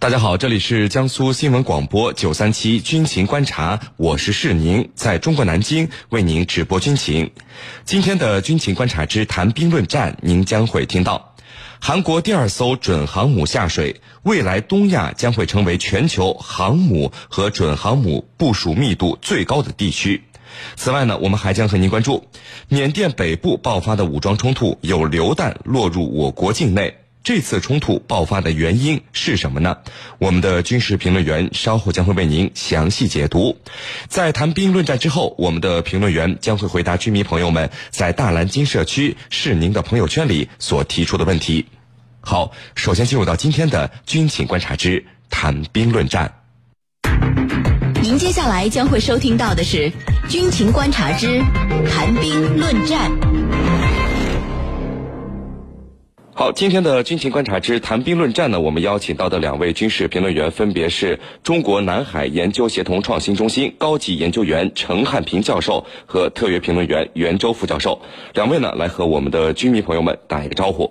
[0.00, 7.30] 大家好，这里是江苏新闻广播九三七军情观察，我是世宁，在中国南京为您直播军情。
[7.84, 11.34] 今天的军情观察之谈兵论战，您将会听到
[11.78, 20.24] 韩国第二艘准航母下水，未来东亚将会成为全球航母和准航母部署密度最高的地区。
[20.76, 22.26] 此外呢，我们还将和您关注
[22.68, 26.99] 缅甸北部爆发的武装冲突，有榴弹落入我国境内。
[27.22, 29.76] 这次冲突爆发的原因是什么呢？
[30.18, 33.58] 我们的军事评论员稍后将会为您详细解读。
[34.08, 41.66] 在谈兵论战之后，我们的评论员将会回答居民朋友们在大蓝鲸社区是您的朋友圈里所提出的问题。
[42.22, 46.34] 好，首先进入到今天的军情观察之谈兵论战。
[48.02, 49.92] 您接下来将会收听到的是
[50.28, 51.38] 军情观察之
[51.90, 53.10] 谈兵论战。
[56.40, 68.00] 好，今天的军情观察之谈兵论战呢，我们邀请到的两位军事评论员分别是中国南海研究协同创新中心高级研究员陈汉平教授和特约评论员袁周副教授。
[68.32, 70.90] 两位呢，来和我们的军迷朋友们打一个招呼。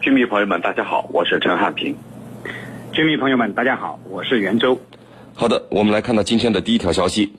[0.00, 1.94] 军迷朋友们，大家好，我是陈汉平。
[2.90, 4.76] 军迷朋友们，大家好，我是袁周。
[5.34, 7.32] 好的，我们来看到今天的第一条消息。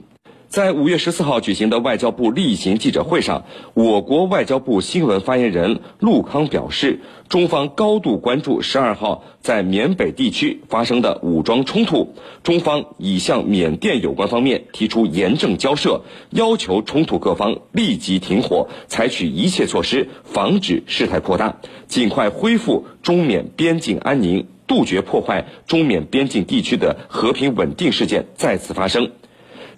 [0.49, 29.11] 在五月十四号举行的外交部例行记者会上，我国外交部新闻发言人陆康表示，中方高度关注十二号在缅北地区发生的武装冲突，中方已向缅甸有关方面提出严正交涉，要求冲突各方立即停火，采取一切措施防止事态扩大，尽快恢复中缅边境安宁，杜绝破坏中缅边境地区的和平稳定事件再次发生。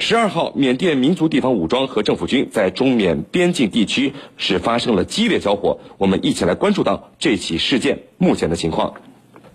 [0.02, 5.80] 十二号，缅甸民族地方武装和政府军在中缅边境地区是发生了激烈交火。
[6.00, 8.96] 我们一起来关注到这起事件目前的情况。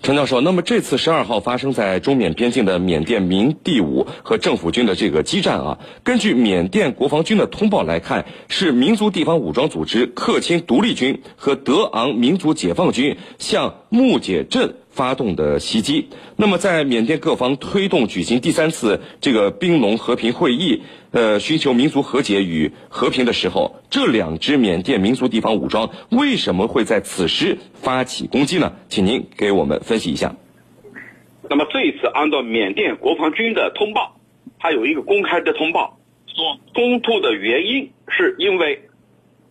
[0.02, 14.76] 陈教授，那么这次十二号发生在中缅边境的缅甸民地武和政府军的这个激战啊，根据缅甸国防军的通报来看，是民族地方武装组织克钦独立军和德昂民族解放军向木姐镇。
[14.96, 16.08] 发动的袭击。
[16.36, 20.84] 那么，在缅甸各方推动举行第三次这个兵农和平会议，
[21.16, 28.76] 呃，寻求民族和解与和平的时候，这两支缅甸民族地方武装为什么会在此时发起攻击呢？
[28.90, 30.36] 请您给我们分析一下。
[31.48, 34.20] 那么这一次，按照缅甸国防军的通报，
[34.58, 38.82] 它有一个公开的通报，说冲突的原因是因为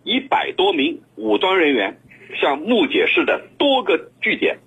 [0.04, 2.00] 一百多名武装人员
[2.40, 4.60] 向木姐市的多个据点。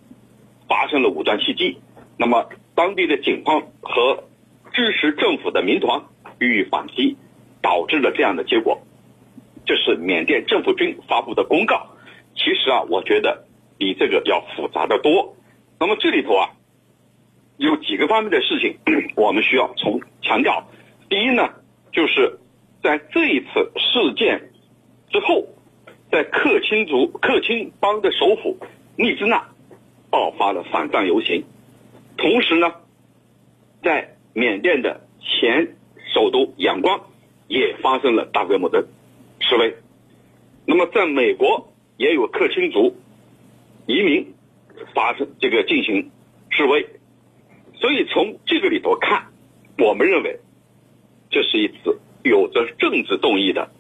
[0.69, 1.79] 发生了武装袭击，
[2.17, 4.25] 那么当地的警方和
[4.73, 6.03] 支持政府的民团
[6.41, 7.17] 予以反击，
[7.63, 8.81] 导致了这样的结果。
[9.67, 11.89] 这是缅甸政府军发布的公告。
[12.35, 13.45] 其实啊，我觉得
[13.77, 15.37] 比这个要复杂的多。
[15.79, 16.51] 那么这里头啊，
[17.57, 18.79] 有几个方面的事情，
[19.17, 20.69] 我们需要从强调。
[21.09, 21.51] 第一呢，
[21.93, 22.39] 就是
[22.83, 24.51] 在这一次事件
[25.11, 25.47] 之后，
[26.11, 28.59] 在克钦族克钦邦的首府
[28.97, 29.49] 密支那。
[30.11, 31.45] 爆发了反战游行，
[32.17, 32.73] 同时呢，
[33.83, 35.77] 在缅甸的前
[36.19, 37.01] 首都仰光
[37.47, 38.89] 也发生了大规模的
[39.39, 39.77] 示威。
[40.67, 42.97] 那么，在美国也有克钦族
[43.87, 44.35] 移民
[44.97, 46.11] 发生这个进行
[46.51, 46.89] 示威。
[47.77, 49.29] 所以从这个里头看，
[49.79, 50.41] 我们认为
[51.31, 53.71] 这是一次有着政治动议的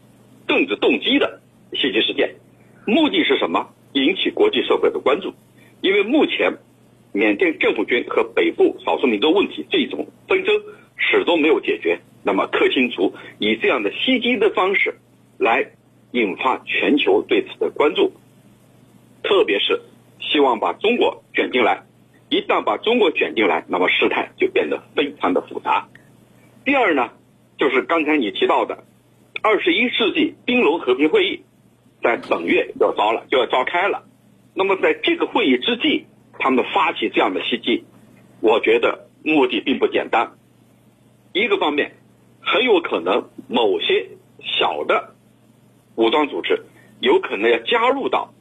[0.47, 1.41] 政治动机的
[1.73, 2.37] 袭击事件。
[2.87, 3.69] 目的是什么？
[3.95, 5.35] 引起国际社会的关注。
[5.81, 6.57] 因为目前，
[7.13, 10.55] 缅甸政府军和北部少数民族问题这种纷争
[10.97, 11.99] 始终没有解决。
[12.23, 14.99] 那么，克钦族以这样的袭击的方式
[15.39, 15.71] 来
[16.11, 18.13] 引发全球对此的关注，
[19.23, 19.81] 特别是
[20.21, 21.85] 希望把中国卷进来。
[22.29, 25.89] 一旦把中国卷进来，那么事态就变得非常的复杂。
[26.65, 27.13] 第二呢，
[27.57, 28.85] 就是刚才你提到的
[29.43, 31.45] 二十一世纪冰龙和平会议，
[32.03, 34.05] 在本月要召了，就要召开了。
[34.53, 36.05] 那么在这个会议之际，
[36.39, 37.85] 他们发起这样的袭击，
[38.41, 40.33] 我觉得目的并不简单。
[41.33, 41.95] 一个方面，
[42.51, 44.09] 很有可能某些
[44.43, 45.15] 小的
[45.97, 46.65] 武装组织
[47.01, 48.33] 有可能要加入到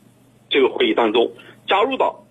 [0.50, 1.34] 这个会议当中，
[1.68, 2.24] 加入到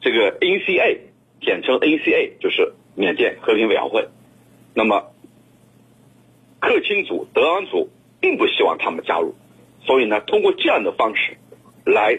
[0.00, 0.98] 这个 NCA，
[1.40, 4.08] 简称 NCA，就是缅甸和平委员会。
[4.74, 5.12] 那么，
[6.58, 7.90] 克钦族、德昂族
[8.20, 9.34] 并不希望他们加入，
[9.84, 11.36] 所以呢，通过这样的方式
[11.84, 12.18] 来。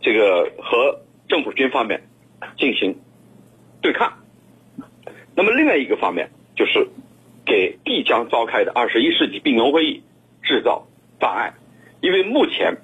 [0.00, 2.02] 这个和政府军方面
[2.58, 2.98] 进行
[3.80, 4.18] 对抗，
[5.34, 6.88] 那么另外一个方面就是
[7.46, 10.02] 给即将召开的二十一世纪兵戎会议
[10.42, 10.86] 制造
[11.20, 11.52] 障碍，
[12.00, 12.76] 因为目前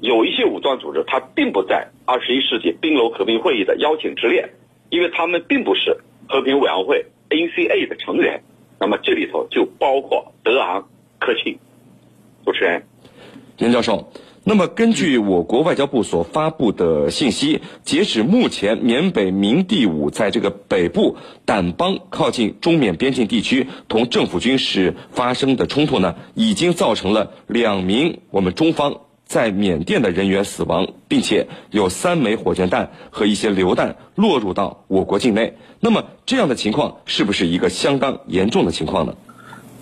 [0.00, 4.48] 有一些武装组织它并不在二十一世纪兵戎和平会议的邀请之列，
[4.90, 5.96] 因为他们并不是
[6.28, 8.42] 和平委员会 NCA 的成员。
[8.78, 10.86] 那么这里头就包括德昂、
[11.18, 11.58] 科钦。
[12.44, 12.82] 主持人，
[13.58, 14.12] 严教授。
[14.48, 35.56] 那么，根据我国外交部所发布的信息，截止目前，缅北明第五在这个北部掸邦靠近中缅边境地区同政府军事发生的冲突呢，已经造成了两名我们中方在缅甸的人员死亡，并且有三枚火箭弹和一些榴弹落入到我国境内。
[35.80, 39.16] 那么，这样的情况是不是一个相当严重的情况呢？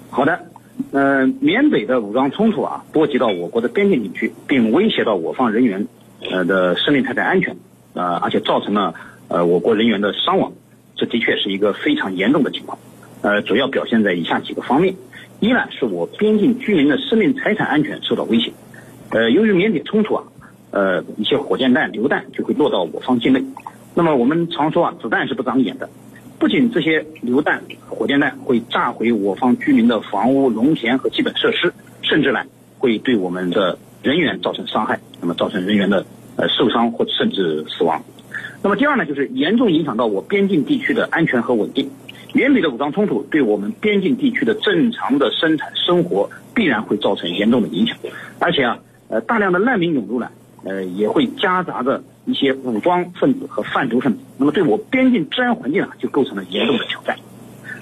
[0.08, 0.53] 好的。
[0.92, 5.86] 呃，缅北的武装冲突啊，波及到我国的边境地区，并威胁到我方人员
[6.30, 7.56] 呃的生命财产安全，
[7.94, 8.94] 呃，而且造成了
[9.28, 10.52] 呃我国人员的伤亡，
[10.94, 12.78] 这的确是一个非常严重的情况。
[13.22, 14.94] 呃，主要表现在以下几个方面：
[15.40, 18.52] 一呢，是我边境居民的生命财产安全受到威胁。
[19.10, 20.24] 呃，由于缅北冲突啊，
[20.70, 23.42] 呃，一些火箭弹、榴弹就会落到我方境内。
[23.94, 25.88] 那么我们常说啊，子弹是不长眼的。
[26.38, 31.72] 不仅这些榴弹、火箭弹会炸毁我方居民的房屋、农田和基本设施，
[32.02, 32.40] 甚至呢
[32.78, 36.04] 会对我们的人员造成伤害，那么造成人员的
[36.36, 38.02] 呃受伤或甚至死亡。
[38.62, 41.90] 那么第二呢，就是严重影响到我边境地区的安全和稳定。
[42.32, 47.96] 缅北的武装冲突对我们边境地区的正常的生产生活必然会造成严重的影响，
[48.40, 48.78] 而且啊，
[49.08, 50.28] 呃大量的难民涌入呢，
[50.64, 52.02] 呃也会夹杂着。
[52.26, 57.16] 一些武装分子和贩毒分子，那么对我边境治安环境啊，就构成了严重的挑战。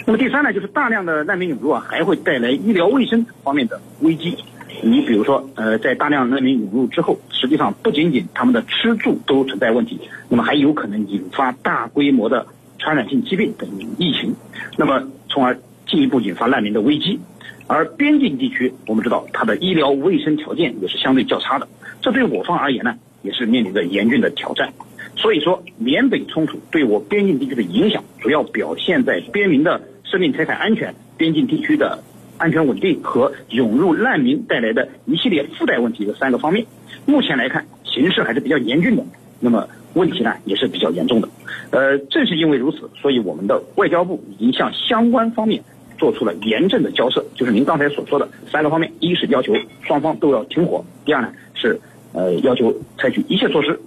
[0.05, 4.37] 那么第三呢，就是大量的难民涌入啊，还会带来医疗卫生方面的危机。
[4.83, 12.47] 你比如说，呃，在大量难民涌入之后，实际上不仅仅他们的吃住都存在问题，那么还有可能引发大规模的
[12.79, 13.69] 传染性疾病等
[13.99, 14.35] 疫情，
[14.77, 15.56] 那么从而
[15.87, 17.21] 进一步引发难民的危机。
[17.69, 21.69] 而边境地区，我们知道它的医疗卫生条件也是相对较差的，
[22.00, 22.97] 这对我方而言呢？
[23.22, 24.72] 也是面临着严峻的挑战，
[25.16, 32.02] 所以说缅北冲突对我边境地区的影响，主要表现在边民的生命财产安全、边境地区的
[32.36, 36.66] 安全稳定和涌入难民带来的一系列附带问题的三个方面。
[37.06, 39.04] 目前来看，形势还是比较严峻的，
[39.40, 41.28] 那么问题呢也是比较严重的。
[41.70, 45.62] 呃，正是因为如此，所以我们的外交部已经向相关方面
[45.96, 51.80] 做出了严正的交涉，就是您刚才所说的三个方面：一是要求双方都要停火；第二呢是。
[52.12, 53.81] 呃，要求采取一切措施，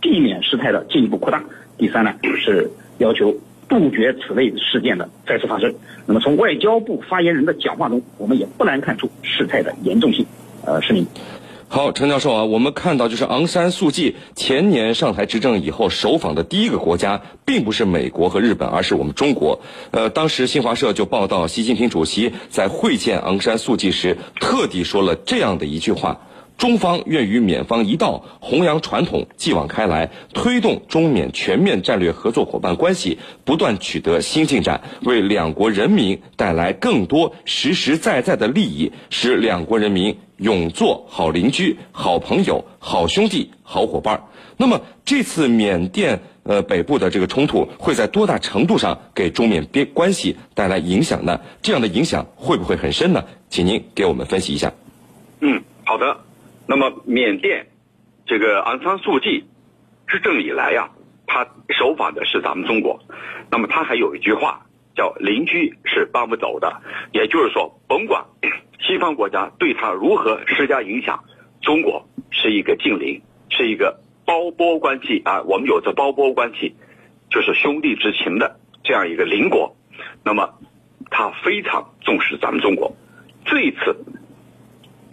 [0.00, 1.42] 避免事态的进一步扩大。
[1.76, 3.34] 第三呢，是要求
[3.68, 5.74] 杜绝此类事件的再次发生。
[6.06, 10.24] 那么，从外交部发言人的讲话中，我们也不难看出事态的严重性。
[10.64, 11.04] 呃，是您。
[11.66, 19.60] 好，陈教授啊，我们看到就是昂山素季前年上台执政以后首访的第一个国家，并不是美国和日本，而是我们中国。
[19.90, 26.20] 呃，当时新华社就报道，习近平主席在会见昂山素季时，特地说了这样的一句话。
[26.56, 44.22] 中方愿与缅方一道弘扬传统，继往开来，推动中缅全面战略合作伙伴关系不断取得新进展，为两国人民带来更多实实在在的利益，使两国人民永做好邻居、好朋友、好兄弟、好伙伴。
[44.56, 51.40] 那么，这次缅甸呃北部的这个冲突会在多大程度上给中缅边关系带来影响呢？
[51.60, 53.24] 这样的影响会不会很深呢？
[53.50, 54.72] 请您给我们分析一下。
[55.40, 56.16] 嗯，好的。
[56.66, 57.66] 那么缅甸
[58.26, 59.44] 这个昂山素季
[60.06, 60.90] 执政以来呀，
[61.26, 63.00] 他首访的是咱们中国。
[63.50, 64.66] 那么他还有一句话
[64.96, 66.80] 叫“邻居是搬不走的”，
[67.12, 68.24] 也就是说，甭管
[68.80, 71.24] 西方国家对他如何施加影响，
[71.60, 75.42] 中国是一个近邻，是一个包波关系啊。
[75.42, 76.74] 我们有着包波关系，
[77.30, 79.76] 就是兄弟之情的这样一个邻国。
[80.24, 80.54] 那么
[81.10, 82.96] 他非常重视咱们中国。
[83.44, 83.94] 这一次。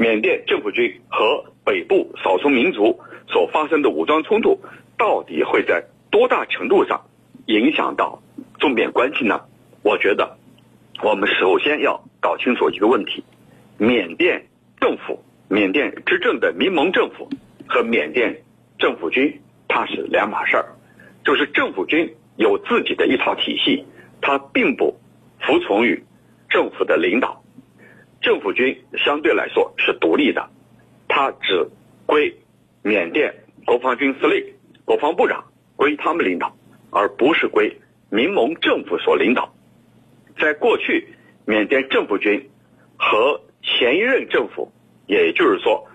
[0.01, 4.59] 缅甸政府军和北部少数民族所发生的武装冲突，
[4.97, 7.05] 到底会在多大程度上
[7.45, 8.19] 影响到
[8.57, 9.41] 中缅关系呢？
[9.83, 10.37] 我觉得，
[11.03, 13.23] 我们首先要搞清楚一个问题：
[13.77, 14.47] 缅甸
[14.79, 17.29] 政府、缅甸执政的民盟政府
[17.67, 18.41] 和缅甸
[18.79, 20.65] 政府军，它是两码事儿。
[21.23, 23.85] 就是政府军有自己的一套体系，
[24.19, 24.99] 它并不
[25.41, 26.03] 服从于
[26.49, 27.40] 政府的领导。
[28.21, 30.47] 政府军相对来说是独立的，
[31.07, 31.67] 它只
[32.05, 32.33] 归
[32.83, 33.33] 缅甸
[33.65, 34.53] 国防军司令、
[34.85, 35.43] 国防部长
[35.75, 36.55] 归他们领导，
[36.91, 37.75] 而不是归
[38.09, 39.51] 民盟政府所领导。
[40.39, 41.07] 在过去，
[41.45, 42.49] 缅甸政府军
[42.95, 44.71] 和前一任政府，
[45.07, 45.87] 也就是说，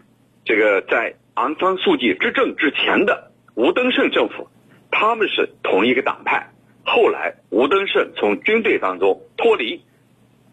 [0.45, 4.49] 这个在昂山素季执政之前的吴登盛政府，
[4.91, 6.51] 他们是同一个党派。
[6.85, 9.81] 后来吴登盛从军队当中脱离，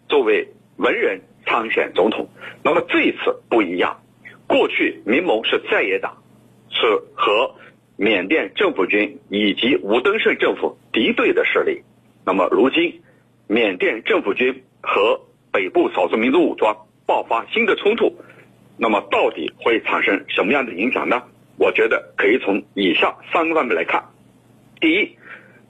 [0.08, 1.22] 作为文人。
[1.46, 2.30] 参选总统，
[2.64, 4.00] 那么这一次不一样。
[4.48, 6.18] 过去民盟是在野党，
[6.70, 6.86] 是
[7.16, 7.56] 和
[7.96, 11.82] 缅甸政府军以及吴登盛政府敌对的势力。
[12.26, 13.02] 那么如今，
[13.48, 15.22] 缅甸政府军和
[15.52, 18.16] 北部少数民族武装爆发新的冲突，
[18.78, 21.24] 那么到底会产生什么样的影响呢？
[21.58, 24.06] 我觉得可以从以下三个方面来看。
[24.82, 25.18] 第一，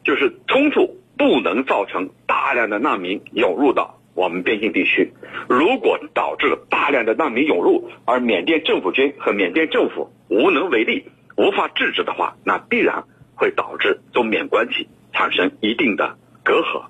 [0.03, 5.11] 就是冲突不能造成大量的难民涌入到我们边境地区。
[5.47, 11.05] 如果导致了大量的难民涌入，而缅甸政府军和缅甸政府无能为力，
[11.37, 13.03] 无法制止的话，那必然
[13.35, 16.85] 会导致中缅关系产生一定的隔阂。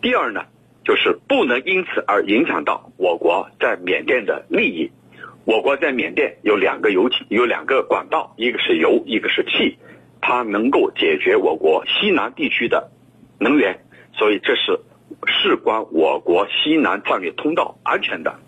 [0.00, 0.44] 第二呢，
[0.84, 4.90] 就是不能因此而影响到我国在缅甸的利益。
[5.44, 9.78] 我国在缅甸有两个油气，有两个管道，一个是油，一个是气，
[10.20, 12.90] 它能够解决我国西南地区的
[13.38, 13.80] 能源，
[14.12, 14.78] 所以这是
[15.26, 18.38] 事关我国西南战略通道安全的。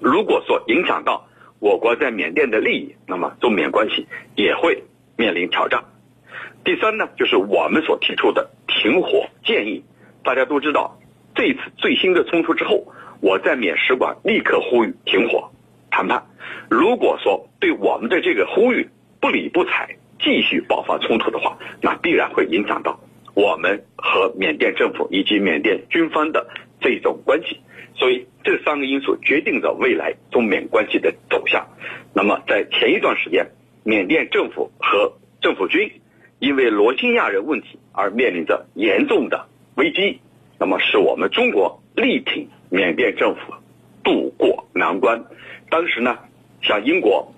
[0.00, 1.26] 如果说影响到
[1.58, 4.84] 我国在缅甸的利益，那么中缅关系也会
[5.16, 5.84] 面临挑战。
[6.64, 9.84] 第三呢，就是我们所提出的停火建议。
[10.24, 10.98] 大家都知道，
[11.34, 12.86] 这次最新的冲突之后，
[13.20, 15.50] 我在缅使馆立刻呼吁停火。
[15.90, 16.26] 谈判，
[16.68, 23.00] 如果说对我们的这个呼吁不理不睬，继续爆发冲突的话，那必然会影响到
[23.36, 26.48] 我们和缅甸政府以及缅甸军方的
[26.80, 27.60] 这种关系。
[27.94, 31.66] 所以这三个因素决定着未来中缅关系的走向。
[32.14, 33.46] 那么在前一段时间，
[33.84, 35.12] 缅甸政府和
[35.42, 35.92] 政府军
[36.38, 40.20] 因为罗兴亚人问题而面临着严重的危机，
[40.58, 43.54] 那么是我们中国力挺缅甸政府
[44.02, 45.24] 渡过难关。
[45.70, 46.18] 当时呢，
[46.62, 47.34] 像英国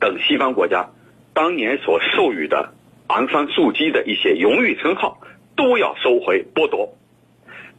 [0.00, 0.90] 等西方国家
[1.32, 2.74] 当年所授予的
[3.08, 5.20] 昂山素姬的一些荣誉称号
[5.54, 6.94] 都要收回剥夺。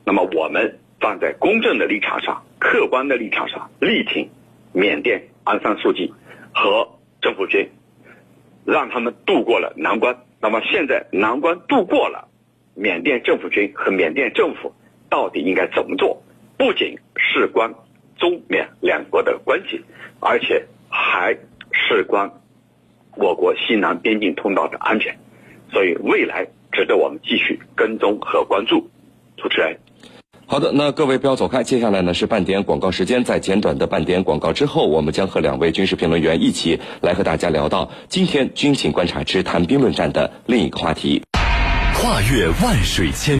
[0.05, 4.29] 那么我们站在公正的立场上、客观的立场上，力挺
[4.74, 6.13] 缅甸昂山素姬
[6.53, 6.89] 和
[7.22, 7.69] 政府军，
[8.65, 10.17] 让他们渡过了难关。
[10.39, 12.27] 那么现在难关渡过了，
[12.75, 14.74] 缅甸政府军和缅甸政府
[15.10, 16.22] 到底应该怎么做？
[16.57, 17.74] 不仅事关。
[18.19, 19.79] 中缅两国的关系，
[20.19, 21.38] 而且还
[21.72, 22.31] 事关
[23.19, 25.17] 我国西南边境通道的安全，
[25.71, 28.89] 所以未来值得我们继续跟踪和关注。
[29.38, 29.77] 主持人，
[30.45, 41.24] 好的，那各位不要走开，接下来呢是半点广告时间，在简短的半点广告之后，我们将和两位军事评论员一起来和大家聊到今天军情观察之谈兵论战的另一个话题，
[41.95, 43.36] 跨越万水千。